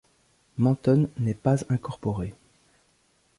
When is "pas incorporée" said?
1.35-2.33